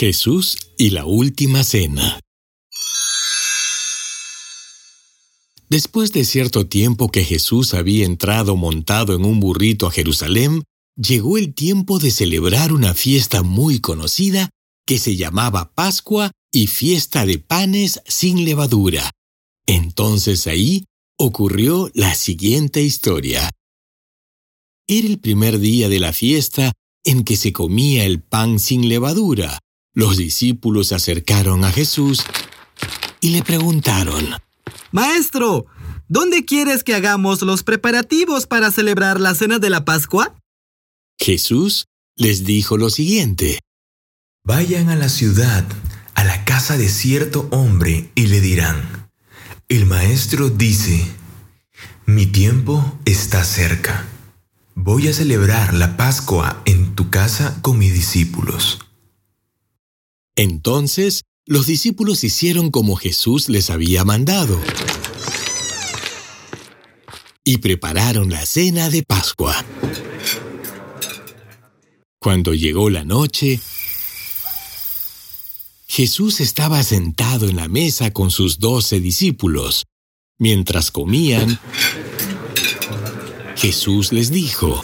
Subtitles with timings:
[0.00, 2.20] Jesús y la Última Cena.
[5.68, 10.64] Después de cierto tiempo que Jesús había entrado montado en un burrito a Jerusalén,
[10.96, 14.48] llegó el tiempo de celebrar una fiesta muy conocida
[14.86, 19.10] que se llamaba Pascua y fiesta de panes sin levadura.
[19.66, 20.86] Entonces ahí
[21.18, 23.50] ocurrió la siguiente historia.
[24.88, 26.72] Era el primer día de la fiesta
[27.04, 29.58] en que se comía el pan sin levadura.
[29.92, 32.22] Los discípulos se acercaron a Jesús
[33.20, 34.24] y le preguntaron,
[34.92, 35.66] Maestro,
[36.08, 40.36] ¿dónde quieres que hagamos los preparativos para celebrar la cena de la Pascua?
[41.18, 43.60] Jesús les dijo lo siguiente,
[44.44, 45.66] Vayan a la ciudad,
[46.14, 49.08] a la casa de cierto hombre, y le dirán,
[49.68, 51.04] el maestro dice,
[52.06, 54.06] mi tiempo está cerca.
[54.74, 58.78] Voy a celebrar la Pascua en tu casa con mis discípulos.
[60.40, 64.58] Entonces los discípulos hicieron como Jesús les había mandado
[67.44, 69.54] y prepararon la cena de Pascua.
[72.18, 73.60] Cuando llegó la noche,
[75.86, 79.84] Jesús estaba sentado en la mesa con sus doce discípulos.
[80.38, 81.60] Mientras comían,
[83.56, 84.82] Jesús les dijo,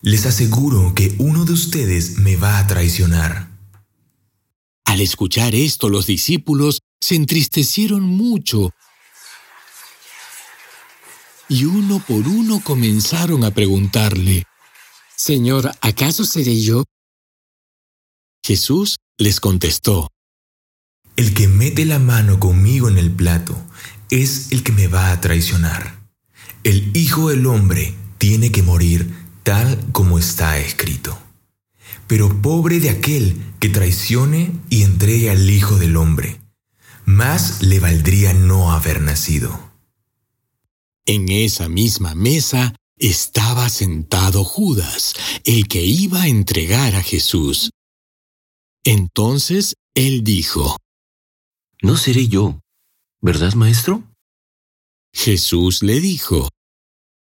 [0.00, 3.53] Les aseguro que uno de ustedes me va a traicionar.
[4.94, 8.70] Al escuchar esto, los discípulos se entristecieron mucho
[11.48, 14.44] y uno por uno comenzaron a preguntarle,
[15.16, 16.84] Señor, ¿acaso seré yo?
[18.44, 20.12] Jesús les contestó,
[21.16, 23.60] El que mete la mano conmigo en el plato
[24.10, 26.06] es el que me va a traicionar.
[26.62, 31.23] El Hijo del Hombre tiene que morir tal como está escrito.
[32.06, 36.40] Pero pobre de aquel que traicione y entregue al Hijo del Hombre.
[37.04, 39.58] Más le valdría no haber nacido.
[41.06, 45.14] En esa misma mesa estaba sentado Judas,
[45.44, 47.70] el que iba a entregar a Jesús.
[48.84, 50.76] Entonces él dijo,
[51.82, 52.60] No seré yo,
[53.20, 54.02] ¿verdad, maestro?
[55.12, 56.48] Jesús le dijo,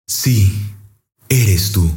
[0.08, 0.54] Sí,
[1.30, 1.92] eres tú.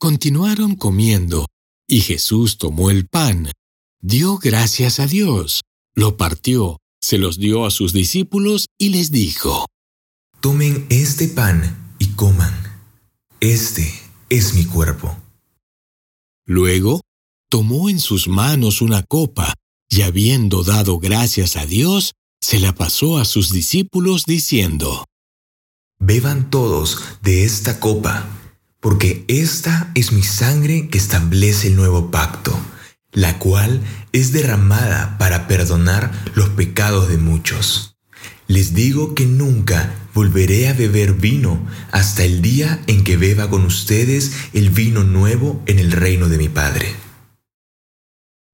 [0.00, 1.46] Continuaron comiendo,
[1.88, 3.50] y Jesús tomó el pan,
[4.00, 5.62] dio gracias a Dios,
[5.96, 9.66] lo partió, se los dio a sus discípulos y les dijo,
[10.40, 12.54] Tomen este pan y coman.
[13.40, 13.92] Este
[14.30, 15.16] es mi cuerpo.
[16.46, 17.00] Luego,
[17.50, 19.54] tomó en sus manos una copa,
[19.90, 25.06] y habiendo dado gracias a Dios, se la pasó a sus discípulos diciendo,
[25.98, 28.37] Beban todos de esta copa
[28.80, 32.58] porque esta es mi sangre que establece el nuevo pacto,
[33.12, 33.80] la cual
[34.12, 37.96] es derramada para perdonar los pecados de muchos.
[38.46, 43.64] Les digo que nunca volveré a beber vino hasta el día en que beba con
[43.64, 46.94] ustedes el vino nuevo en el reino de mi Padre.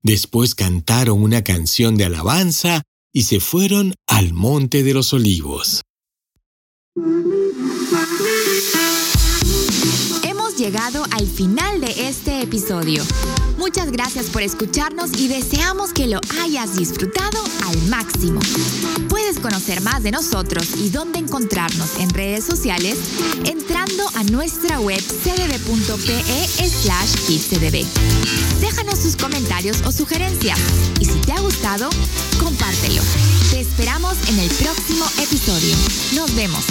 [0.03, 5.83] Después cantaron una canción de alabanza y se fueron al monte de los olivos.
[10.65, 13.05] Llegado al final de este episodio.
[13.59, 18.41] Muchas gracias por escucharnos y deseamos que lo hayas disfrutado al máximo.
[19.11, 22.97] Puedes conocer más de nosotros y dónde encontrarnos en redes sociales
[23.45, 26.23] entrando a nuestra web cdb.pe
[26.57, 27.85] slash kidscdb.
[28.61, 30.59] Déjanos sus comentarios o sugerencias
[30.99, 31.91] y si te ha gustado,
[32.43, 33.03] compártelo.
[33.51, 35.77] Te esperamos en el próximo episodio.
[36.15, 36.65] Nos vemos.